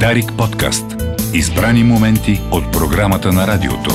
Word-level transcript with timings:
Дарик 0.00 0.32
подкаст. 0.38 0.84
Избрани 1.34 1.84
моменти 1.84 2.40
от 2.50 2.72
програмата 2.72 3.32
на 3.32 3.46
радиото. 3.46 3.90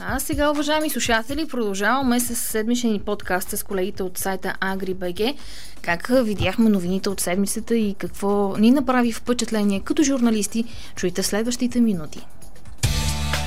А 0.00 0.20
сега, 0.20 0.50
уважаеми 0.50 0.90
слушатели, 0.90 1.48
продължаваме 1.48 2.20
с 2.20 2.36
седмичния 2.36 2.92
ни 2.92 3.00
подкаст 3.00 3.50
с 3.50 3.62
колегите 3.62 4.02
от 4.02 4.18
сайта 4.18 4.54
AgriBG. 4.60 5.34
Как 5.82 6.10
видяхме 6.24 6.70
новините 6.70 7.08
от 7.08 7.20
седмицата 7.20 7.76
и 7.76 7.94
какво 7.94 8.56
ни 8.58 8.70
направи 8.70 9.12
впечатление 9.12 9.80
като 9.80 10.02
журналисти, 10.02 10.64
чуйте 10.96 11.22
следващите 11.22 11.80
минути. 11.80 12.26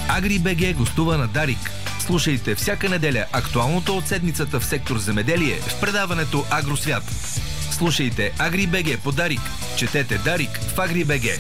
AgriBG 0.08 0.76
гостува 0.76 1.18
на 1.18 1.28
Дарик. 1.28 1.72
Слушайте 2.00 2.56
всяка 2.56 2.90
неделя 2.90 3.26
актуалното 3.34 3.98
от 3.98 4.08
седмицата 4.08 4.60
в 4.60 4.66
сектор 4.66 4.98
земеделие 4.98 5.56
в 5.56 5.82
предаването 5.82 6.44
Агросвят. 6.52 7.04
Слушайте 7.72 8.32
AgriBG 8.32 9.04
по 9.04 9.12
Дарик. 9.12 9.40
Четете 9.78 10.18
Дарик 10.26 10.50
в 10.50 10.76
AgriBG. 10.76 11.40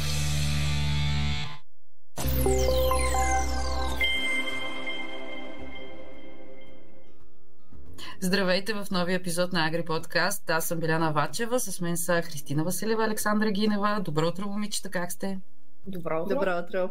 Здравейте 8.21 8.73
в 8.73 8.87
новия 8.91 9.15
епизод 9.15 9.53
на 9.53 9.67
Агри 9.67 9.85
Подкаст. 9.85 10.49
Аз 10.49 10.65
съм 10.65 10.79
Биляна 10.79 11.11
Вачева, 11.11 11.59
с 11.59 11.81
мен 11.81 11.97
са 11.97 12.21
Христина 12.21 12.63
Василева, 12.63 13.05
Александра 13.05 13.51
Гинева. 13.51 14.01
Добро 14.05 14.27
утро, 14.27 14.47
момичета, 14.47 14.89
как 14.89 15.11
сте? 15.11 15.39
Добро 15.87 16.23
утро. 16.23 16.35
Добро 16.35 16.63
утро. 16.67 16.89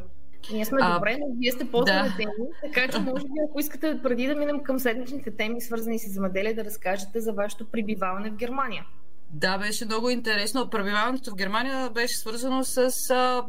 Ние 0.52 0.64
сме 0.64 0.78
а, 0.82 0.94
добре, 0.94 1.16
но 1.20 1.26
вие 1.38 1.52
сте 1.52 1.70
по 1.70 1.84
да. 1.84 2.14
теми, 2.16 2.32
така 2.62 2.88
че 2.92 2.98
може 2.98 3.24
би 3.24 3.30
ако 3.50 3.60
искате 3.60 4.00
преди 4.02 4.26
да 4.26 4.34
минем 4.34 4.62
към 4.62 4.78
седмичните 4.78 5.30
теми, 5.30 5.60
свързани 5.60 5.98
с 5.98 6.12
земеделие, 6.12 6.54
да 6.54 6.64
разкажете 6.64 7.20
за 7.20 7.32
вашето 7.32 7.70
прибиваване 7.70 8.30
в 8.30 8.36
Германия. 8.36 8.84
Да, 9.30 9.58
беше 9.58 9.84
много 9.84 10.10
интересно. 10.10 10.70
Пребиваването 10.70 11.30
в 11.30 11.34
Германия 11.34 11.90
беше 11.90 12.16
свързано 12.16 12.64
с 12.64 13.10
а, 13.10 13.44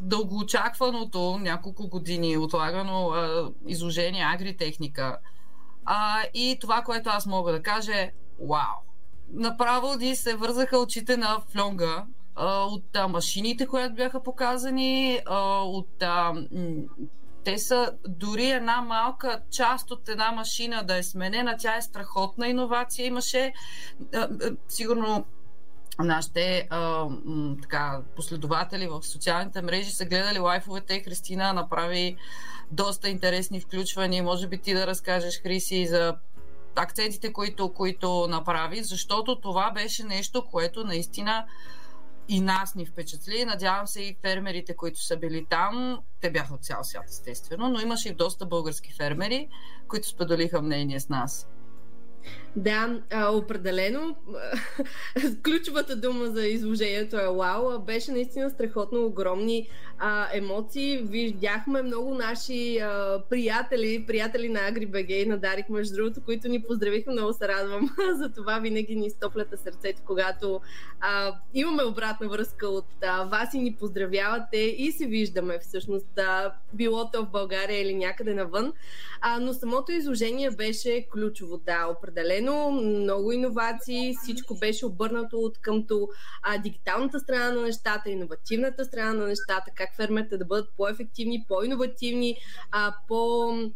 дългоочакваното, 0.00 1.38
няколко 1.38 1.88
години 1.88 2.36
отлагано 2.36 3.08
а, 3.08 3.50
изложение 3.66 4.24
агритехника. 4.34 5.18
А, 5.84 6.22
и 6.34 6.58
това, 6.60 6.82
което 6.82 7.10
аз 7.10 7.26
мога 7.26 7.52
да 7.52 7.62
кажа 7.62 7.94
е 7.94 8.12
вау! 8.40 8.82
Направо 9.32 9.94
ни 9.94 10.16
се 10.16 10.36
вързаха 10.36 10.78
очите 10.78 11.16
на 11.16 11.40
флонга 11.48 12.04
а, 12.34 12.64
от 12.64 12.96
а, 12.96 13.08
машините, 13.08 13.66
които 13.66 13.94
бяха 13.94 14.22
показани, 14.22 15.20
а, 15.26 15.62
от 15.62 16.02
а, 16.02 16.32
те 17.44 17.58
са 17.58 17.92
дори 18.08 18.50
една 18.50 18.80
малка 18.80 19.40
част 19.50 19.90
от 19.90 20.08
една 20.08 20.32
машина 20.32 20.84
да 20.84 20.96
е 20.96 21.02
сменена. 21.02 21.56
Тя 21.58 21.76
е 21.76 21.82
страхотна 21.82 22.48
иновация. 22.48 23.06
Имаше 23.06 23.52
сигурно 24.68 25.24
нашите 25.98 26.66
а, 26.70 27.06
така, 27.62 28.00
последователи 28.16 28.86
в 28.86 29.02
социалните 29.02 29.62
мрежи 29.62 29.90
са 29.90 30.04
гледали 30.04 30.38
лайфовете. 30.38 31.00
Христина 31.00 31.52
направи 31.52 32.16
доста 32.70 33.08
интересни 33.08 33.60
включвания. 33.60 34.22
Може 34.22 34.46
би 34.46 34.58
ти 34.58 34.74
да 34.74 34.86
разкажеш, 34.86 35.42
Хриси, 35.42 35.86
за 35.86 36.16
акцентите, 36.76 37.32
които, 37.32 37.72
които 37.72 38.26
направи, 38.28 38.82
защото 38.82 39.40
това 39.40 39.70
беше 39.70 40.04
нещо, 40.04 40.44
което 40.50 40.84
наистина 40.84 41.46
и 42.32 42.40
нас 42.40 42.74
ни 42.74 42.86
впечатли. 42.86 43.44
Надявам 43.44 43.86
се 43.86 44.02
и 44.02 44.16
фермерите, 44.22 44.76
които 44.76 45.00
са 45.00 45.16
били 45.16 45.46
там, 45.50 45.98
те 46.20 46.30
бяха 46.30 46.54
от 46.54 46.64
цял 46.64 46.84
свят, 46.84 47.04
естествено, 47.08 47.68
но 47.68 47.80
имаше 47.80 48.08
и 48.08 48.14
доста 48.14 48.46
български 48.46 48.92
фермери, 48.92 49.48
които 49.88 50.08
споделиха 50.08 50.62
мнение 50.62 51.00
с 51.00 51.08
нас. 51.08 51.48
Да, 52.56 53.00
определено. 53.32 54.16
Ключовата 55.44 55.96
дума 55.96 56.26
за 56.26 56.46
изложението 56.46 57.16
е 57.16 57.26
вау. 57.36 57.78
Беше 57.78 58.12
наистина 58.12 58.50
страхотно 58.50 59.06
огромни 59.06 59.68
емоции. 60.32 61.02
Видяхме 61.02 61.82
много 61.82 62.14
наши 62.14 62.78
приятели, 63.30 64.06
приятели 64.06 64.48
на 64.48 64.60
AgriBG 64.60 65.10
и 65.10 65.26
на 65.26 65.38
Дарик, 65.38 65.68
между 65.68 65.96
другото, 65.96 66.20
които 66.24 66.48
ни 66.48 66.62
поздравиха. 66.62 67.10
Много 67.10 67.32
се 67.32 67.48
радвам 67.48 67.90
за 68.14 68.32
това. 68.32 68.58
Винаги 68.58 68.96
ни 68.96 69.10
стоплята 69.10 69.56
сърцето, 69.56 70.02
когато 70.06 70.60
имаме 71.54 71.82
обратна 71.84 72.28
връзка 72.28 72.68
от 72.68 72.86
вас 73.26 73.54
и 73.54 73.58
ни 73.58 73.76
поздравявате 73.76 74.56
и 74.56 74.92
се 74.92 75.06
виждаме 75.06 75.58
всъщност, 75.58 76.18
а, 76.18 76.52
било 76.72 77.10
то 77.10 77.24
в 77.24 77.30
България 77.30 77.82
или 77.82 77.94
някъде 77.94 78.34
навън. 78.34 78.72
Но 79.40 79.52
самото 79.52 79.92
изложение 79.92 80.50
беше 80.50 81.06
ключово, 81.12 81.56
да, 81.56 81.86
определено. 81.86 82.11
Много 82.70 83.32
иновации, 83.32 84.14
всичко 84.22 84.54
беше 84.54 84.86
обърнато 84.86 85.38
от 85.38 85.58
къмто 85.58 86.08
а, 86.42 86.58
дигиталната 86.58 87.20
страна 87.20 87.50
на 87.50 87.62
нещата, 87.62 88.10
иновативната 88.10 88.84
страна 88.84 89.12
на 89.12 89.26
нещата, 89.26 89.70
как 89.74 89.96
фермерите 89.96 90.38
да 90.38 90.44
бъдат 90.44 90.68
по-ефективни, 90.76 91.44
по-инновативни, 91.48 92.36
а, 92.70 92.94
по- 93.08 93.70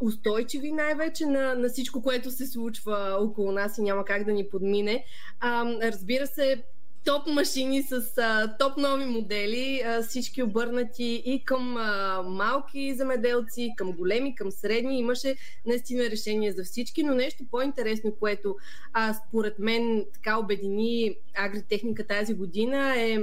устойчиви 0.00 0.72
най-вече 0.72 1.26
на, 1.26 1.54
на 1.54 1.68
всичко, 1.68 2.02
което 2.02 2.30
се 2.30 2.46
случва 2.46 3.16
около 3.20 3.52
нас 3.52 3.78
и 3.78 3.82
няма 3.82 4.04
как 4.04 4.24
да 4.24 4.32
ни 4.32 4.48
подмине. 4.48 5.04
А, 5.40 5.64
разбира 5.82 6.26
се, 6.26 6.62
топ 7.06 7.26
машини 7.26 7.82
с 7.82 8.18
а, 8.18 8.56
топ 8.58 8.76
нови 8.76 9.04
модели, 9.04 9.82
а, 9.86 10.02
всички 10.02 10.42
обърнати 10.42 11.22
и 11.26 11.44
към 11.44 11.76
а, 11.76 12.22
малки 12.22 12.94
замеделци, 12.94 13.74
към 13.76 13.92
големи, 13.92 14.34
към 14.34 14.50
средни. 14.50 14.98
Имаше 14.98 15.36
наистина 15.66 16.10
решение 16.10 16.52
за 16.52 16.64
всички, 16.64 17.02
но 17.02 17.14
нещо 17.14 17.44
по-интересно, 17.50 18.12
което 18.20 18.56
а, 18.92 19.14
според 19.14 19.58
мен 19.58 20.04
така 20.14 20.38
обедини 20.38 21.16
агритехника 21.36 22.06
тази 22.06 22.34
година 22.34 23.00
е 23.00 23.18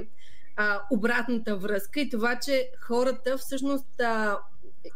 а, 0.56 0.82
обратната 0.92 1.56
връзка 1.58 2.02
и 2.02 2.10
това, 2.10 2.40
че 2.40 2.70
хората 2.82 3.38
всъщност 3.38 4.00
а, 4.00 4.38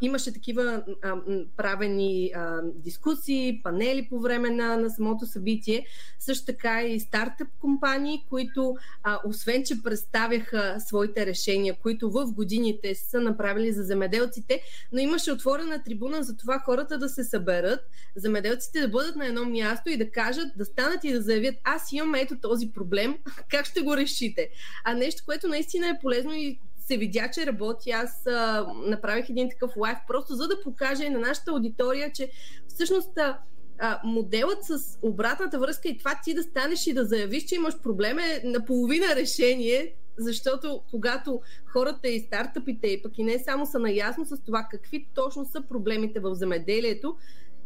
имаше 0.00 0.32
такива 0.32 0.82
а, 1.02 1.16
правени 1.56 2.32
а, 2.34 2.60
дискусии, 2.74 3.60
панели 3.62 4.06
по 4.10 4.20
време 4.20 4.50
на, 4.50 4.76
на 4.76 4.90
самото 4.90 5.26
събитие. 5.26 5.86
Също 6.18 6.46
така 6.46 6.82
и 6.82 7.00
стартъп 7.00 7.48
компании, 7.60 8.24
които 8.28 8.76
а, 9.02 9.20
освен, 9.26 9.64
че 9.64 9.82
представяха 9.82 10.76
своите 10.78 11.26
решения, 11.26 11.76
които 11.82 12.10
в 12.10 12.32
годините 12.32 12.94
са 12.94 13.20
направили 13.20 13.72
за 13.72 13.82
земеделците, 13.82 14.62
но 14.92 14.98
имаше 14.98 15.32
отворена 15.32 15.82
трибуна 15.82 16.22
за 16.22 16.36
това 16.36 16.58
хората 16.58 16.98
да 16.98 17.08
се 17.08 17.24
съберат, 17.24 17.80
земеделците 18.16 18.80
да 18.80 18.88
бъдат 18.88 19.16
на 19.16 19.26
едно 19.26 19.44
място 19.44 19.90
и 19.90 19.96
да 19.96 20.10
кажат, 20.10 20.48
да 20.56 20.64
станат 20.64 21.04
и 21.04 21.12
да 21.12 21.22
заявят, 21.22 21.54
аз 21.64 21.92
имам 21.92 22.14
ето 22.14 22.40
този 22.40 22.72
проблем, 22.72 23.18
как 23.50 23.66
ще 23.66 23.80
го 23.80 23.96
решите? 23.96 24.50
А 24.84 24.94
нещо, 24.94 25.22
което 25.26 25.48
наистина 25.48 25.88
е 25.88 25.98
полезно 26.02 26.32
и 26.34 26.60
се 26.88 26.96
видя, 26.96 27.30
че 27.34 27.46
работи. 27.46 27.90
Аз 27.90 28.26
а, 28.26 28.66
направих 28.86 29.30
един 29.30 29.50
такъв 29.50 29.76
лайф, 29.76 29.98
просто 30.08 30.34
за 30.34 30.48
да 30.48 30.62
покажа 30.62 31.04
и 31.04 31.10
на 31.10 31.18
нашата 31.18 31.50
аудитория, 31.50 32.12
че 32.12 32.30
всъщност 32.68 33.18
а, 33.18 34.00
моделът 34.04 34.64
с 34.64 34.98
обратната 35.02 35.58
връзка 35.58 35.88
и 35.88 35.98
това 35.98 36.20
ти 36.24 36.34
да 36.34 36.42
станеш 36.42 36.86
и 36.86 36.92
да 36.92 37.04
заявиш, 37.04 37.44
че 37.44 37.54
имаш 37.54 37.80
проблем 37.80 38.18
е 38.18 38.40
наполовина 38.44 39.16
решение, 39.16 39.94
защото 40.18 40.82
когато 40.90 41.40
хората 41.66 42.08
и 42.08 42.20
стартъпите, 42.20 42.86
и 42.86 43.02
пък 43.02 43.18
и 43.18 43.24
не 43.24 43.38
само 43.38 43.66
са 43.66 43.78
наясно 43.78 44.24
с 44.24 44.40
това 44.44 44.66
какви 44.70 45.08
точно 45.14 45.44
са 45.44 45.62
проблемите 45.68 46.20
в 46.20 46.34
земеделието, 46.34 47.16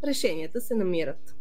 решенията 0.05 0.61
се 0.61 0.75
намират. 0.75 1.37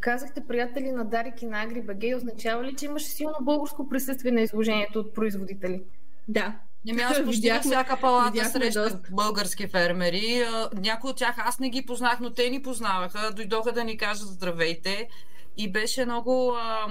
Казахте 0.00 0.46
приятели 0.48 0.90
на 0.90 1.04
Дарик 1.04 1.42
и 1.42 1.46
на 1.46 1.62
Агри 1.62 2.14
означава 2.14 2.64
ли, 2.64 2.74
че 2.76 2.86
имаше 2.86 3.06
силно 3.06 3.34
българско 3.40 3.88
присъствие 3.88 4.32
на 4.32 4.40
изложението 4.40 5.00
от 5.00 5.14
производители? 5.14 5.82
Да, 6.28 6.60
Еми 6.88 7.02
аз 7.02 7.24
почти 7.24 7.50
на 7.50 7.60
всяка 7.60 8.00
палата 8.00 8.44
срещах 8.44 8.92
български 9.10 9.68
фермери. 9.68 10.46
Някои 10.74 11.10
от 11.10 11.16
тях 11.16 11.34
аз 11.38 11.58
не 11.58 11.70
ги 11.70 11.86
познах, 11.86 12.20
но 12.20 12.30
те 12.30 12.50
ни 12.50 12.62
познаваха. 12.62 13.30
Дойдоха 13.36 13.72
да 13.72 13.84
ни 13.84 13.96
кажат 13.96 14.28
здравейте. 14.28 15.08
И 15.56 15.72
беше 15.72 16.04
много 16.04 16.52
а, 16.52 16.86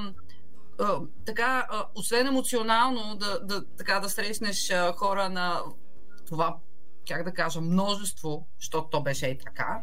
а, 0.79 0.99
така, 1.25 1.67
а, 1.69 1.85
освен 1.95 2.27
емоционално 2.27 3.15
да, 3.15 3.39
да, 3.39 3.65
така, 3.77 3.99
да 3.99 4.09
срещнеш 4.09 4.71
а, 4.71 4.93
хора 4.93 5.29
на 5.29 5.61
това, 6.27 6.55
как 7.07 7.23
да 7.23 7.33
кажа, 7.33 7.61
множество, 7.61 8.47
защото 8.59 8.87
то 8.89 9.01
беше 9.01 9.27
и 9.27 9.37
така, 9.37 9.81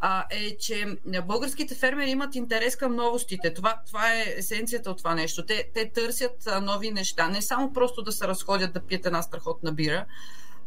а, 0.00 0.24
е, 0.30 0.56
че 0.56 0.86
българските 1.26 1.74
фермери 1.74 2.10
имат 2.10 2.34
интерес 2.34 2.76
към 2.76 2.96
новостите. 2.96 3.54
Това, 3.54 3.80
това 3.86 4.14
е 4.14 4.34
есенцията 4.36 4.90
от 4.90 4.98
това 4.98 5.14
нещо. 5.14 5.46
Те, 5.46 5.70
те 5.74 5.90
търсят 5.90 6.46
а, 6.46 6.60
нови 6.60 6.90
неща. 6.90 7.28
Не 7.28 7.42
само 7.42 7.72
просто 7.72 8.02
да 8.02 8.12
се 8.12 8.28
разходят 8.28 8.72
да 8.72 8.80
пият 8.80 9.06
една 9.06 9.22
страхотна 9.22 9.72
бира 9.72 10.06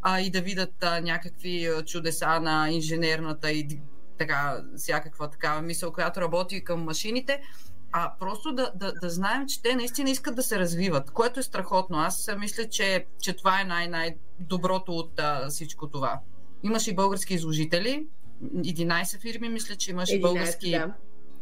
а, 0.02 0.20
и 0.20 0.30
да 0.30 0.42
видят 0.42 0.84
а, 0.84 1.02
някакви 1.02 1.70
чудеса 1.86 2.40
на 2.40 2.70
инженерната 2.70 3.52
и 3.52 3.80
така, 4.18 4.64
всякаква 4.78 5.30
такава 5.30 5.62
мисъл, 5.62 5.94
която 5.94 6.22
работи 6.22 6.64
към 6.64 6.84
машините, 6.84 7.42
а 7.92 8.14
просто 8.20 8.54
да, 8.54 8.72
да, 8.76 8.94
да 9.02 9.10
знаем, 9.10 9.48
че 9.48 9.62
те 9.62 9.76
наистина 9.76 10.10
искат 10.10 10.36
да 10.36 10.44
се 10.44 10.60
развиват, 10.60 11.12
което 11.12 11.40
е 11.40 11.44
страхотно. 11.44 11.98
Аз 11.98 12.30
мисля, 12.38 12.70
че, 12.70 13.06
че 13.22 13.34
това 13.34 13.62
е 13.62 13.64
най- 13.64 13.88
най-доброто 13.88 14.92
от 14.92 15.20
а, 15.20 15.50
всичко 15.50 15.90
това. 15.90 16.20
Имаш 16.64 16.88
и 16.88 16.96
български 16.96 17.34
изложители, 17.34 18.08
11 18.44 19.20
фирми, 19.20 19.50
мисля, 19.50 19.76
че 19.76 19.92
имаше 19.92 20.14
11, 20.14 20.22
български. 20.22 20.72
Да. 20.72 20.94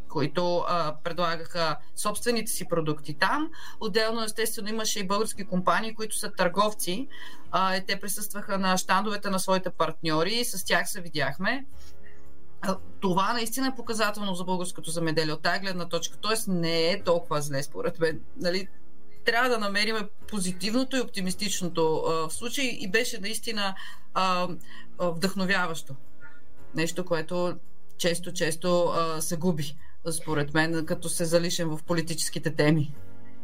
които 0.08 0.64
а, 0.68 0.96
предлагаха 1.04 1.76
собствените 1.96 2.52
си 2.52 2.68
продукти 2.68 3.14
там. 3.14 3.50
Отделно, 3.80 4.24
естествено, 4.24 4.68
имаше 4.68 5.00
и 5.00 5.06
български 5.06 5.44
компании, 5.44 5.94
които 5.94 6.18
са 6.18 6.32
търговци. 6.32 7.08
А, 7.50 7.80
те 7.80 8.00
присъстваха 8.00 8.58
на 8.58 8.78
щандовете 8.78 9.30
на 9.30 9.38
своите 9.38 9.70
партньори 9.70 10.34
и 10.34 10.44
с 10.44 10.64
тях 10.64 10.90
се 10.90 11.00
видяхме. 11.00 11.64
Това 13.00 13.32
наистина 13.32 13.66
е 13.66 13.76
показателно 13.76 14.34
за 14.34 14.44
българското 14.44 14.90
замеделие 14.90 15.32
от 15.32 15.42
тази 15.42 15.60
гледна 15.60 15.88
точка. 15.88 16.16
Тоест 16.20 16.48
не 16.48 16.90
е 16.90 17.02
толкова 17.02 17.42
зле, 17.42 17.62
според 17.62 17.98
мен. 17.98 18.20
Нали, 18.36 18.68
трябва 19.24 19.48
да 19.48 19.58
намерим 19.58 19.96
позитивното 20.28 20.96
и 20.96 21.00
оптимистичното 21.00 21.96
а, 21.96 22.28
в 22.28 22.32
случай 22.32 22.64
и 22.64 22.90
беше 22.90 23.20
наистина 23.20 23.74
а, 24.14 24.48
а, 24.98 25.08
вдъхновяващо. 25.10 25.94
Нещо, 26.74 27.04
което 27.04 27.56
често-често 27.98 28.92
се 29.20 29.36
губи, 29.36 29.76
според 30.10 30.54
мен, 30.54 30.86
като 30.86 31.08
се 31.08 31.24
залишен 31.24 31.68
в 31.68 31.80
политическите 31.86 32.54
теми. 32.54 32.94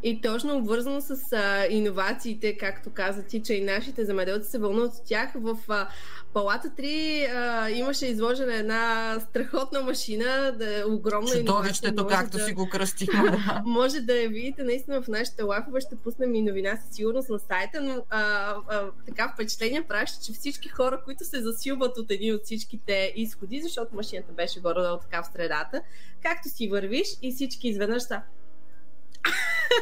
И 0.06 0.20
точно 0.20 0.56
обвързано 0.56 1.00
с 1.00 1.32
а, 1.32 1.66
иновациите, 1.70 2.56
както 2.56 2.90
каза 2.90 3.22
ти, 3.22 3.42
че 3.42 3.54
и 3.54 3.64
нашите 3.64 4.04
замеделци 4.04 4.50
се 4.50 4.58
вълнуват 4.58 4.92
от 4.94 5.04
тях. 5.04 5.30
В 5.34 5.58
а, 5.68 5.88
Палата 6.32 6.68
3 6.68 7.28
а, 7.34 7.70
имаше 7.70 8.06
изложена 8.06 8.54
една 8.54 9.16
страхотна 9.20 9.82
машина, 9.82 10.54
да, 10.58 10.78
е 10.78 10.84
огромна 10.84 11.30
Чудовището, 11.30 12.06
както 12.06 12.38
да, 12.38 12.44
си 12.44 12.52
го 12.52 12.68
кръстихме. 12.68 13.38
може 13.64 14.00
да 14.00 14.16
я 14.16 14.28
видите 14.28 14.62
наистина 14.62 15.02
в 15.02 15.08
нашите 15.08 15.42
лафове. 15.42 15.80
Ще 15.80 15.96
пуснем 15.96 16.34
и 16.34 16.42
новина 16.42 16.76
със 16.76 16.96
сигурност 16.96 17.28
на 17.28 17.38
сайта, 17.38 17.80
но 17.80 18.02
а, 18.10 18.20
а, 18.68 18.90
така 19.06 19.32
впечатление 19.34 19.82
правиш, 19.82 20.10
че 20.26 20.32
всички 20.32 20.68
хора, 20.68 21.00
които 21.04 21.24
се 21.24 21.42
засилват 21.42 21.98
от 21.98 22.10
един 22.10 22.34
от 22.34 22.44
всичките 22.44 23.12
изходи, 23.16 23.62
защото 23.62 23.94
машината 23.94 24.32
беше 24.32 24.60
горе 24.60 24.80
така 25.00 25.22
в 25.22 25.32
средата, 25.32 25.82
както 26.22 26.48
си 26.48 26.68
вървиш 26.68 27.08
и 27.22 27.32
всички 27.32 27.68
изведнъж 27.68 28.02
са 28.02 28.20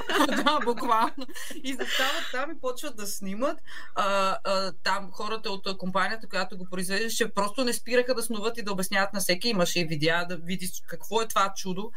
да, 0.44 0.60
буквално. 0.64 1.26
И 1.64 1.72
застават 1.72 2.24
там 2.32 2.50
и 2.50 2.60
почват 2.60 2.96
да 2.96 3.06
снимат. 3.06 3.58
А, 3.94 4.36
а, 4.44 4.72
там 4.82 5.10
хората 5.12 5.50
от 5.50 5.78
компанията, 5.78 6.28
която 6.28 6.58
го 6.58 6.66
произвеждаше, 6.70 7.34
просто 7.34 7.64
не 7.64 7.72
спираха 7.72 8.14
да 8.14 8.22
снуват 8.22 8.58
и 8.58 8.62
да 8.62 8.72
обясняват 8.72 9.12
на 9.12 9.20
всеки. 9.20 9.48
Имаше 9.48 9.80
и 9.80 9.84
видеа 9.84 10.26
да 10.28 10.36
види 10.36 10.70
какво 10.86 11.22
е 11.22 11.28
това 11.28 11.52
чудо. 11.56 11.92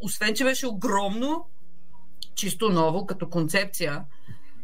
Освен, 0.00 0.34
че 0.34 0.44
беше 0.44 0.66
огромно, 0.66 1.48
чисто 2.34 2.68
ново 2.68 3.06
като 3.06 3.30
концепция. 3.30 4.04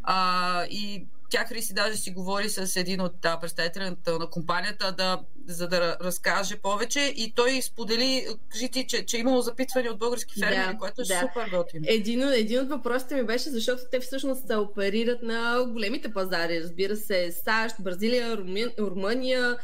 А, 0.02 0.64
и 0.64 1.06
тя 1.32 1.44
Хриси 1.44 1.74
даже 1.74 1.96
си 1.96 2.10
говори 2.10 2.48
с 2.48 2.76
един 2.76 3.00
от 3.00 3.12
да, 3.22 3.40
представителите 3.40 4.10
на 4.10 4.30
компанията, 4.30 4.92
да, 4.92 5.20
за 5.46 5.68
да 5.68 5.96
разкаже 6.00 6.56
повече 6.56 7.00
и 7.16 7.32
той 7.34 7.62
сподели, 7.62 8.26
кажи 8.48 8.70
ти, 8.70 8.86
че, 8.86 9.06
че 9.06 9.18
имало 9.18 9.40
запитване 9.40 9.90
от 9.90 9.98
български 9.98 10.40
фермери, 10.40 10.72
да, 10.72 10.78
което 10.78 11.00
е 11.00 11.04
да. 11.04 11.20
супер 11.20 11.58
готино. 11.58 11.84
Един, 11.88 12.22
един 12.22 12.60
от 12.60 12.68
въпросите 12.68 13.14
ми 13.14 13.24
беше, 13.24 13.50
защото 13.50 13.82
те 13.90 14.00
всъщност 14.00 14.46
се 14.46 14.56
оперират 14.56 15.22
на 15.22 15.66
големите 15.68 16.12
пазари, 16.12 16.60
разбира 16.60 16.96
се, 16.96 17.32
САЩ, 17.44 17.76
Бразилия, 17.80 18.38
Румъния, 18.78 19.56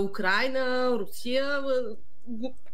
Украина, 0.00 0.90
Русия, 0.98 1.62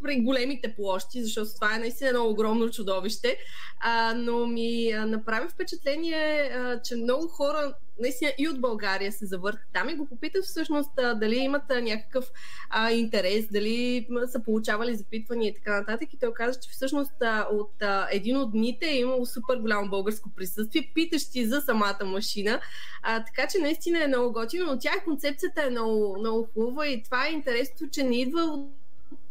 при 0.03 0.21
големите 0.21 0.75
площи, 0.75 1.23
защото 1.23 1.55
това 1.55 1.75
е 1.75 1.79
наистина 1.79 2.11
едно 2.11 2.27
огромно 2.27 2.71
чудовище. 2.71 3.39
А, 3.81 4.15
но 4.15 4.47
ми 4.47 4.93
а, 4.93 5.07
направи 5.07 5.49
впечатление, 5.49 6.51
а, 6.55 6.81
че 6.83 6.97
много 6.97 7.29
хора 7.29 7.75
наистина 8.01 8.33
и 8.39 8.49
от 8.49 8.61
България 8.61 9.13
се 9.13 9.27
завъртат 9.27 9.69
там 9.73 9.89
и 9.89 9.95
го 9.95 10.07
попитат 10.07 10.45
всъщност 10.45 10.91
а, 10.99 11.15
дали 11.15 11.37
имат 11.37 11.63
а, 11.71 11.81
някакъв 11.81 12.31
а, 12.71 12.91
интерес, 12.91 13.47
дали 13.53 14.09
са 14.27 14.43
получавали 14.43 14.95
запитвания 14.95 15.49
и 15.49 15.55
така 15.55 15.81
нататък. 15.81 16.13
И 16.13 16.19
те 16.19 16.29
оказа, 16.29 16.61
че 16.61 16.71
всъщност 16.71 17.23
а, 17.23 17.49
от 17.53 17.83
а, 17.83 18.09
един 18.11 18.37
от 18.37 18.53
дните 18.53 18.87
е 18.87 18.99
имало 18.99 19.27
супер 19.27 19.57
голямо 19.57 19.91
българско 19.91 20.31
присъствие, 20.37 20.91
питащи 20.95 21.47
за 21.47 21.61
самата 21.61 22.05
машина. 22.05 22.61
А, 23.03 23.25
така 23.25 23.49
че 23.49 23.59
наистина 23.59 24.05
е 24.05 24.09
много 24.09 24.33
готино, 24.33 24.67
но 24.67 24.79
тя 24.79 24.93
концепцията 25.05 25.63
е 25.63 25.71
много, 25.71 26.17
много 26.19 26.49
хубава 26.55 26.89
и 26.89 27.03
това 27.03 27.27
е 27.27 27.33
интересно, 27.33 27.91
че 27.91 28.03
не 28.03 28.21
идва 28.21 28.43
от 28.43 28.71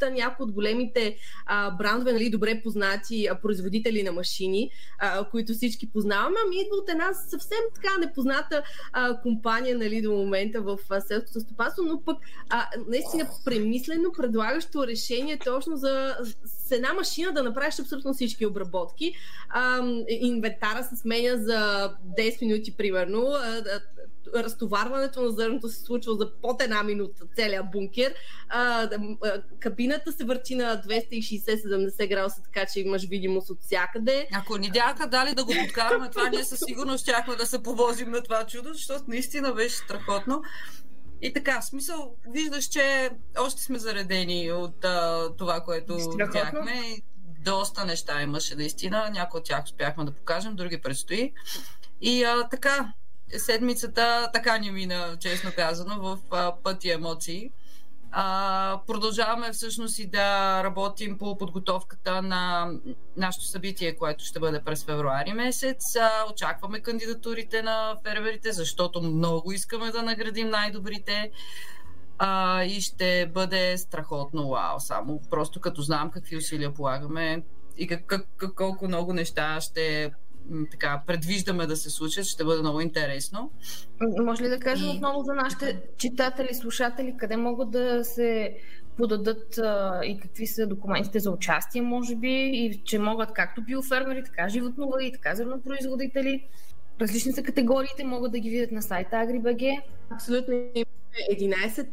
някои 0.02 0.44
от 0.44 0.52
големите 0.52 1.18
а, 1.46 1.72
брандове, 1.72 2.14
нали, 2.14 2.30
добре 2.30 2.62
познати 2.64 3.28
а, 3.28 3.36
производители 3.36 4.04
на 4.04 4.12
машини, 4.12 4.70
а, 5.00 5.30
които 5.30 5.54
всички 5.54 5.92
познаваме, 5.92 6.36
ами 6.46 6.56
идва 6.56 6.76
от 6.76 6.90
една 6.90 7.14
съвсем 7.14 7.58
така 7.76 7.98
непозната 7.98 8.64
а, 8.92 9.22
компания 9.22 9.78
нали, 9.78 10.02
до 10.02 10.12
момента 10.12 10.62
в 10.62 10.78
селското 11.08 11.40
стопанство, 11.40 11.84
но 11.84 12.02
пък 12.02 12.18
а, 12.50 12.66
наистина 12.88 13.28
премислено 13.46 14.12
предлагащо 14.18 14.88
решение 14.88 15.38
точно 15.46 15.78
за 15.78 16.18
с 16.66 16.72
една 16.72 16.94
машина 16.94 17.32
да 17.34 17.44
направиш 17.44 17.80
абсолютно 17.80 18.14
всички 18.14 18.46
обработки. 18.46 19.14
А, 19.50 19.80
инвентара 20.10 20.84
се 20.84 20.96
сменя 20.96 21.38
за 21.38 21.92
10 22.18 22.42
минути 22.42 22.78
примерно. 22.78 23.22
А, 23.22 23.62
разтоварването 24.36 25.22
на 25.22 25.30
зърното 25.30 25.70
се 25.70 25.82
случва 25.82 26.16
за 26.16 26.32
под 26.42 26.62
една 26.62 26.84
минута 26.84 27.26
целия 27.36 27.64
бункер. 27.64 28.16
А, 28.50 28.82
а, 28.82 29.42
кабината 29.60 30.12
се 30.12 30.24
върти 30.24 30.56
на 30.56 30.82
260-70 30.88 32.10
градуса, 32.10 32.42
така 32.44 32.66
че 32.74 32.80
имаш 32.80 33.08
видимост 33.08 33.50
от 33.50 33.62
всякъде. 33.62 34.28
Ако 34.34 34.58
ни 34.58 34.72
бяха 34.72 35.08
дали 35.08 35.36
да 35.36 35.46
го 35.46 35.54
подкараме, 35.66 36.10
това 36.10 36.30
ние 36.30 36.44
със 36.44 36.60
сигурност 36.60 37.02
щяхме 37.02 37.36
да 37.36 37.46
се 37.46 37.64
повозим 37.64 38.12
на 38.12 38.24
това 38.24 38.46
чудо, 38.46 38.74
защото 38.74 39.04
наистина 39.08 39.54
беше 39.54 39.76
страхотно. 39.76 40.42
И 41.22 41.34
така, 41.34 41.62
в 41.62 41.66
смисъл, 41.66 42.16
виждаш, 42.28 42.66
че 42.66 43.10
още 43.40 43.62
сме 43.62 43.80
заредени 43.80 44.52
от 44.52 44.86
а, 44.86 45.30
това, 45.38 45.62
което 45.62 45.98
видяхме. 46.18 46.98
Доста 47.46 47.86
неща 47.86 48.22
имаше 48.22 48.56
наистина. 48.56 49.10
Някои 49.14 49.40
от 49.40 49.46
тях 49.46 49.64
успяхме 49.64 50.06
да 50.06 50.12
покажем, 50.12 50.56
други 50.56 50.82
предстои. 50.82 51.34
И 52.02 52.24
а, 52.24 52.48
така, 52.50 52.94
седмицата 53.38 54.30
така 54.34 54.58
ни 54.58 54.72
мина, 54.72 55.18
честно 55.20 55.52
казано, 55.56 56.02
в 56.02 56.20
пъти 56.64 56.90
емоции. 56.90 57.52
Продължаваме 58.88 59.52
всъщност 59.52 60.00
и 60.00 60.08
да 60.08 60.62
работим 60.64 61.18
по 61.18 61.38
подготовката 61.38 62.22
на 62.22 62.72
нашето 63.18 63.46
събитие, 63.46 63.96
което 63.96 64.26
ще 64.26 64.40
бъде 64.40 64.64
през 64.64 64.86
февруари 64.86 65.34
месец. 65.34 65.84
Очакваме 66.32 66.80
кандидатурите 66.80 67.62
на 67.62 67.98
фермерите, 68.04 68.52
защото 68.52 69.02
много 69.02 69.52
искаме 69.52 69.92
да 69.92 70.04
наградим 70.04 70.50
най-добрите. 70.50 71.32
И 72.66 72.82
ще 72.82 73.32
бъде 73.34 73.78
страхотно 73.78 74.50
вау, 74.50 74.80
само 74.80 75.22
просто 75.30 75.60
като 75.60 75.82
знам 75.82 76.12
какви 76.12 76.38
усилия 76.38 76.74
полагаме 76.74 77.44
и 77.78 77.88
как, 77.88 78.06
как, 78.06 78.56
колко 78.56 78.88
много 78.88 79.14
неща 79.14 79.62
ще 79.62 80.12
така, 80.72 81.02
предвиждаме 81.08 81.68
да 81.68 81.76
се 81.76 81.90
случат. 81.90 82.26
Ще 82.26 82.44
бъде 82.44 82.62
много 82.62 82.82
интересно. 82.82 83.52
Може 84.24 84.44
ли 84.44 84.50
да 84.50 84.60
кажем 84.60 84.88
и... 84.88 84.96
отново 84.96 85.24
за 85.24 85.34
нашите 85.34 85.82
читатели, 85.98 86.54
слушатели, 86.54 87.16
къде 87.18 87.38
могат 87.38 87.72
да 87.72 88.04
се 88.04 88.58
подадат 88.98 89.58
а, 89.58 90.02
и 90.06 90.20
какви 90.20 90.48
са 90.48 90.68
документите 90.68 91.20
за 91.20 91.32
участие, 91.32 91.82
може 91.82 92.16
би, 92.16 92.52
и 92.54 92.82
че 92.84 93.00
могат 93.00 93.34
както 93.34 93.62
биофермери, 93.62 94.24
така 94.24 94.50
животновъди, 94.50 95.12
така 95.12 95.36
зърнопроизводители. 95.36 96.48
Различни 97.02 97.34
са 97.34 97.44
категориите, 97.44 98.04
могат 98.04 98.32
да 98.32 98.40
ги 98.40 98.50
видят 98.50 98.72
на 98.72 98.82
сайта 98.82 99.16
AgriBG. 99.16 99.82
Абсолютно 100.10 100.54
11 101.34 101.88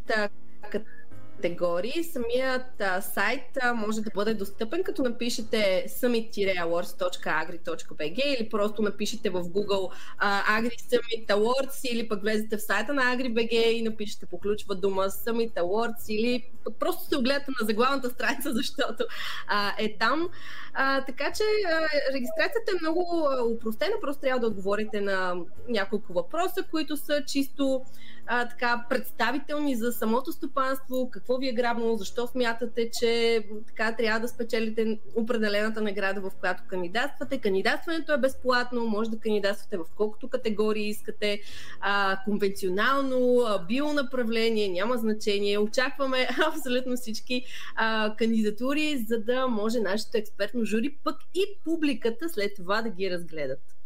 категории. 1.43 2.05
Самият 2.05 2.81
а, 2.81 3.01
сайт 3.01 3.59
а, 3.63 3.75
може 3.75 4.01
да 4.01 4.11
бъде 4.15 4.35
достъпен, 4.35 4.83
като 4.83 5.03
напишете 5.03 5.85
summit-awards.agri.bg 5.89 8.39
или 8.39 8.49
просто 8.49 8.83
напишете 8.83 9.31
в 9.31 9.43
Google 9.43 9.91
а, 10.19 10.61
Agri 10.61 10.79
Summit 10.79 11.27
Awards 11.27 11.93
или 11.93 12.09
пък 12.09 12.23
влезете 12.23 12.57
в 12.57 12.63
сайта 12.63 12.95
на 12.95 13.03
AgriBG 13.03 13.53
и 13.53 13.83
напишете 13.83 14.27
по 14.27 14.39
ключова 14.39 14.75
дума 14.75 15.03
Summit 15.03 15.55
Awards 15.55 16.09
или 16.09 16.45
просто 16.79 17.05
се 17.05 17.17
огледате 17.17 17.51
на 17.61 17.67
заглавната 17.67 18.11
страница, 18.11 18.53
защото 18.55 19.05
а, 19.47 19.73
е 19.79 19.97
там. 19.99 20.29
А, 20.75 21.05
така 21.05 21.33
че 21.33 21.43
а, 21.43 21.89
регистрацията 22.15 22.73
е 22.73 22.81
много 22.81 23.29
упростена, 23.55 23.95
просто 24.01 24.21
трябва 24.21 24.41
да 24.41 24.47
отговорите 24.47 25.01
на 25.01 25.37
няколко 25.69 26.13
въпроса, 26.13 26.63
които 26.71 26.97
са 26.97 27.23
чисто 27.27 27.83
а, 28.26 28.49
така 28.49 28.87
представителни 28.88 29.76
за 29.76 29.93
самото 29.93 30.33
стопанство, 30.33 31.11
какво 31.11 31.37
ви 31.37 31.49
е 31.49 31.52
грабнало, 31.52 31.97
защо 31.97 32.26
смятате, 32.26 32.91
че 33.00 33.43
така 33.67 33.97
трябва 33.97 34.21
да 34.21 34.29
спечелите 34.29 35.00
определената 35.14 35.81
награда, 35.81 36.21
в 36.21 36.31
която 36.41 36.62
кандидатствате. 36.69 37.41
Кандидатстването 37.41 38.12
е 38.12 38.19
безплатно, 38.19 38.87
може 38.87 39.11
да 39.11 39.19
кандидатствате 39.19 39.76
в 39.76 39.85
колкото 39.97 40.29
категории 40.29 40.88
искате, 40.88 41.41
а, 41.81 42.19
конвенционално, 42.25 43.41
а, 43.47 43.59
бионаправление, 43.59 44.69
няма 44.69 44.97
значение. 44.97 45.59
Очакваме 45.59 46.29
абсолютно 46.55 46.97
всички 46.97 47.45
а, 47.75 48.14
кандидатури, 48.19 49.05
за 49.09 49.19
да 49.19 49.47
може 49.47 49.81
нашето 49.81 50.17
експертно 50.17 50.64
жури, 50.64 50.97
пък 51.05 51.17
и 51.35 51.45
публиката 51.64 52.29
след 52.29 52.55
това 52.57 52.83
да 52.83 52.91
ги 52.91 53.11
разгледат. 53.11 53.82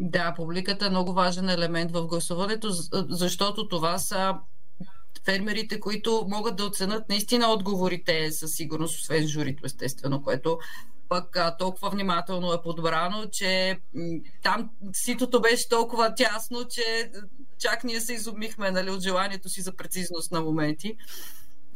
Да, 0.00 0.34
публиката 0.36 0.86
е 0.86 0.90
много 0.90 1.12
важен 1.12 1.48
елемент 1.48 1.92
в 1.92 2.06
гласуването, 2.06 2.68
защото 3.08 3.68
това 3.68 3.98
са 3.98 4.34
фермерите, 5.24 5.80
които 5.80 6.26
могат 6.28 6.56
да 6.56 6.64
оценят 6.64 7.08
наистина 7.08 7.52
отговорите 7.52 8.32
със 8.32 8.52
сигурност, 8.52 9.00
освен 9.00 9.26
журито, 9.26 9.66
естествено, 9.66 10.22
което 10.22 10.58
пък 11.08 11.36
а, 11.36 11.56
толкова 11.56 11.90
внимателно 11.90 12.52
е 12.52 12.62
подбрано, 12.62 13.26
че 13.32 13.78
м- 13.94 14.18
там 14.42 14.70
ситото 14.92 15.40
беше 15.40 15.68
толкова 15.68 16.14
тясно, 16.14 16.64
че 16.64 17.10
чак 17.58 17.84
ние 17.84 18.00
се 18.00 18.12
изумихме 18.12 18.70
нали, 18.70 18.90
от 18.90 19.00
желанието 19.00 19.48
си 19.48 19.60
за 19.60 19.76
прецизност 19.76 20.32
на 20.32 20.40
моменти. 20.40 20.96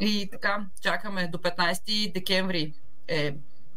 И 0.00 0.28
така, 0.32 0.66
чакаме 0.82 1.28
до 1.28 1.38
15 1.38 2.12
декември 2.12 2.74
е 3.08 3.34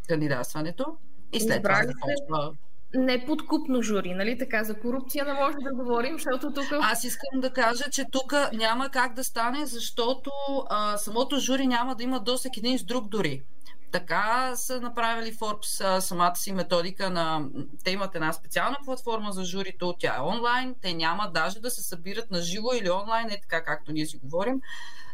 кандидатстването 0.07 0.97
и 1.33 1.41
след 1.41 1.63
това 1.63 1.81
започва 1.83 2.55
неподкупно 2.93 3.81
жури, 3.81 4.13
нали 4.13 4.37
така? 4.37 4.63
За 4.63 4.79
корупция 4.79 5.25
не 5.25 5.33
може 5.33 5.57
да 5.57 5.73
говорим, 5.73 6.13
защото 6.13 6.53
тук... 6.53 6.65
Аз 6.71 7.03
искам 7.03 7.39
да 7.39 7.49
кажа, 7.49 7.83
че 7.91 8.05
тук 8.11 8.33
няма 8.53 8.89
как 8.89 9.13
да 9.13 9.23
стане, 9.23 9.65
защото 9.65 10.31
а, 10.69 10.97
самото 10.97 11.39
жури 11.39 11.67
няма 11.67 11.95
да 11.95 12.03
има 12.03 12.19
досек 12.19 12.57
един 12.57 12.79
с 12.79 12.83
друг 12.83 13.07
дори. 13.07 13.43
Така 13.91 14.51
са 14.55 14.81
направили 14.81 15.33
Forbes 15.33 15.99
самата 15.99 16.35
си 16.35 16.53
методика 16.53 17.09
на... 17.09 17.45
Те 17.83 17.91
имат 17.91 18.15
една 18.15 18.33
специална 18.33 18.77
платформа 18.85 19.31
за 19.31 19.45
журито, 19.45 19.95
тя 19.99 20.15
е 20.15 20.21
онлайн, 20.21 20.75
те 20.81 20.93
няма 20.93 21.31
даже 21.33 21.59
да 21.59 21.69
се 21.69 21.83
събират 21.83 22.31
на 22.31 22.41
живо 22.41 22.73
или 22.73 22.89
онлайн, 22.89 23.29
е 23.29 23.41
така 23.41 23.63
както 23.63 23.91
ние 23.91 24.05
си 24.05 24.17
говорим. 24.23 24.61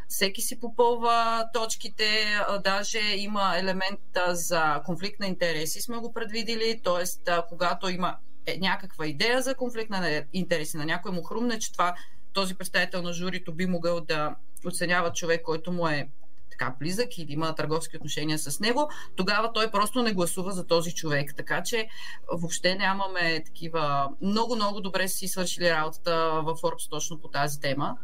Всеки 0.10 0.42
си 0.42 0.60
попълва 0.60 1.50
точките, 1.54 2.26
даже 2.64 3.00
има 3.00 3.54
елемент 3.58 4.00
за 4.28 4.82
конфликт 4.86 5.20
на 5.20 5.28
интереси, 5.28 5.82
сме 5.82 5.98
го 5.98 6.14
предвидили, 6.14 6.82
т.е. 6.84 7.32
когато 7.50 7.90
има 7.90 8.18
е, 8.46 8.58
някаква 8.60 9.08
идея 9.08 9.42
за 9.42 9.56
конфликт 9.56 9.90
на 9.90 10.24
интереси, 10.34 10.78
на 10.78 10.86
някой 10.86 11.12
му 11.12 11.24
хрумне, 11.24 11.60
че 11.60 11.72
това 11.72 11.96
този 12.34 12.56
представител 12.56 13.02
на 13.02 13.14
журито 13.14 13.54
би 13.54 13.66
могъл 13.66 14.02
да 14.02 14.36
оценява 14.66 15.14
човек, 15.14 15.42
който 15.42 15.72
му 15.72 15.88
е 15.88 16.10
така 16.52 16.76
близък 16.80 17.18
или 17.18 17.34
има 17.34 17.56
търговски 17.56 17.98
отношения 17.98 18.40
с 18.40 18.60
него, 18.60 18.90
тогава 19.16 19.54
той 19.54 19.72
просто 19.72 20.02
не 20.02 20.14
гласува 20.14 20.52
за 20.52 20.68
този 20.68 20.96
човек. 20.96 21.34
Така 21.38 21.64
че 21.64 21.88
въобще 22.32 22.76
нямаме 22.76 23.44
такива... 23.46 24.10
Много-много 24.22 24.82
добре 24.82 25.08
си 25.08 25.28
свършили 25.28 25.72
работата 25.72 26.42
в 26.44 26.56
Forbes 26.56 26.90
точно 26.90 27.20
по 27.20 27.28
тази 27.28 27.60
тема. 27.60 27.98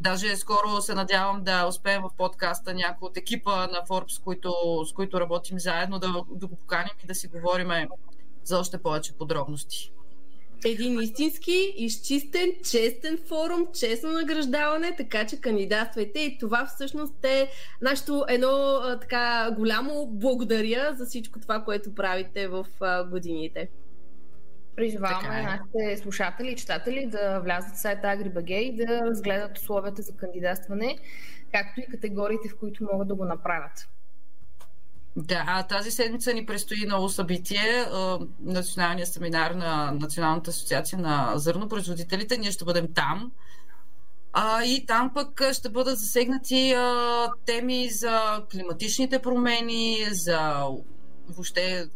Даже 0.00 0.36
скоро 0.36 0.80
се 0.80 0.94
надявам 0.94 1.44
да 1.44 1.66
успеем 1.66 2.02
в 2.02 2.16
подкаста 2.16 2.74
някой 2.74 3.06
от 3.06 3.16
екипа 3.16 3.66
на 3.66 3.82
Forbes, 3.88 4.22
които, 4.22 4.52
с 4.84 4.92
които 4.92 5.20
работим 5.20 5.58
заедно, 5.58 5.98
да, 5.98 6.12
да 6.30 6.46
го 6.46 6.56
поканим 6.56 6.94
и 7.04 7.06
да 7.06 7.14
си 7.14 7.28
говорим 7.28 7.70
за 8.44 8.58
още 8.58 8.82
повече 8.82 9.12
подробности 9.12 9.92
един 10.64 11.00
истински, 11.00 11.74
изчистен, 11.76 12.52
честен 12.70 13.18
форум, 13.28 13.66
честно 13.78 14.12
награждаване, 14.12 14.96
така 14.96 15.26
че 15.26 15.40
кандидатствайте 15.40 16.18
и 16.20 16.38
това 16.38 16.66
всъщност 16.66 17.24
е 17.24 17.50
нашето 17.82 18.24
едно 18.28 18.80
така 19.00 19.50
голямо 19.56 20.06
благодаря 20.06 20.94
за 20.96 21.06
всичко 21.06 21.40
това, 21.40 21.64
което 21.64 21.94
правите 21.94 22.48
в 22.48 22.66
годините. 23.10 23.68
Призоваваме 24.76 25.40
е. 25.40 25.42
нашите 25.42 26.02
слушатели 26.02 26.48
и 26.48 26.56
читатели 26.56 27.06
да 27.06 27.40
влязат 27.40 27.74
в 27.74 27.80
сайта 27.80 28.06
AgriBG 28.06 28.50
и 28.50 28.76
да 28.76 29.00
разгледат 29.00 29.58
условията 29.58 30.02
за 30.02 30.16
кандидатстване, 30.16 30.98
както 31.52 31.80
и 31.80 31.86
категориите, 31.86 32.48
в 32.48 32.58
които 32.58 32.88
могат 32.92 33.08
да 33.08 33.14
го 33.14 33.24
направят. 33.24 33.88
Да, 35.16 35.66
тази 35.68 35.90
седмица 35.90 36.34
ни 36.34 36.46
предстои 36.46 36.86
ново 36.86 37.08
събитие. 37.08 37.86
Националния 38.40 39.06
семинар 39.06 39.50
на 39.50 39.92
Националната 40.00 40.50
асоциация 40.50 40.98
на 40.98 41.32
зърнопроизводителите. 41.36 42.38
Ние 42.38 42.52
ще 42.52 42.64
бъдем 42.64 42.86
там. 42.94 43.32
А, 44.32 44.64
и 44.64 44.86
там 44.86 45.10
пък 45.14 45.42
ще 45.52 45.68
бъдат 45.68 45.98
засегнати 45.98 46.72
а, 46.72 47.28
теми 47.46 47.88
за 47.90 48.42
климатичните 48.52 49.18
промени, 49.18 50.06
за 50.10 50.64
въобще 51.28 51.88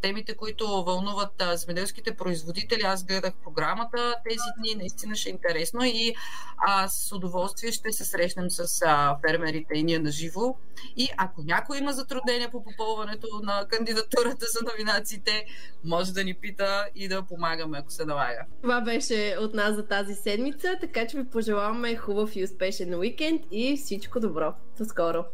темите, 0.00 0.36
които 0.36 0.84
вълнуват 0.84 1.42
земеделските 1.54 2.14
производители. 2.14 2.82
Аз 2.84 3.04
гледах 3.04 3.32
програмата 3.44 4.14
тези 4.24 4.48
дни, 4.58 4.74
наистина 4.74 5.16
ще 5.16 5.28
е 5.28 5.32
интересно 5.32 5.80
и 5.84 6.14
аз 6.58 6.94
с 7.08 7.12
удоволствие 7.12 7.72
ще 7.72 7.92
се 7.92 8.04
срещнем 8.04 8.50
с 8.50 8.82
а, 8.86 9.16
фермерите 9.26 9.74
и 9.74 9.82
ние 9.82 9.98
на 9.98 10.10
живо. 10.10 10.56
И 10.96 11.08
ако 11.16 11.42
някой 11.42 11.78
има 11.78 11.92
затруднения 11.92 12.50
по 12.50 12.64
попълването 12.64 13.26
на 13.42 13.66
кандидатурата 13.68 14.46
за 14.46 14.60
номинациите, 14.72 15.44
може 15.84 16.12
да 16.12 16.24
ни 16.24 16.34
пита 16.34 16.86
и 16.94 17.08
да 17.08 17.22
помагаме, 17.22 17.78
ако 17.78 17.90
се 17.90 18.04
налага. 18.04 18.44
Това 18.62 18.80
беше 18.80 19.36
от 19.40 19.54
нас 19.54 19.74
за 19.74 19.86
тази 19.86 20.14
седмица, 20.14 20.76
така 20.80 21.06
че 21.06 21.16
ви 21.16 21.30
пожелаваме 21.30 21.96
хубав 21.96 22.36
и 22.36 22.44
успешен 22.44 22.94
уикенд 22.94 23.42
и 23.50 23.76
всичко 23.76 24.20
добро. 24.20 24.54
До 24.78 24.84
скоро! 24.84 25.24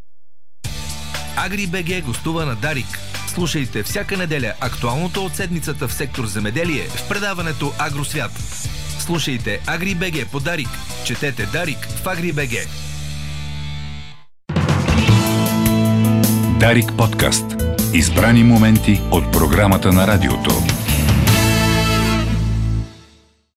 Агри 1.37 2.03
гостува 2.03 2.47
на 2.47 2.57
Дарик 2.57 3.18
Слушайте 3.39 3.83
всяка 3.83 4.17
неделя 4.17 4.53
актуалното 4.61 5.25
от 5.25 5.37
седмицата 5.37 5.89
в 5.89 5.93
сектор 5.93 6.27
земеделие 6.27 6.83
в 6.83 7.09
предаването 7.09 7.73
Агросвят. 7.79 8.31
Слушайте 8.99 9.61
Агрибеге 9.67 10.25
по 10.33 10.41
Дарик. 10.41 10.69
Четете 11.05 11.47
Дарик 11.47 11.79
в 12.03 12.09
Агрибеге. 12.09 12.67
Дарик 16.61 16.93
подкаст. 16.97 17.45
Избрани 17.95 18.45
моменти 18.45 19.01
от 19.11 19.33
програмата 19.33 19.93
на 19.93 20.07
радиото. 20.07 20.51